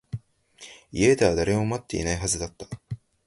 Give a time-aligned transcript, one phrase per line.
[0.91, 2.65] 家では誰も待っていないはずだった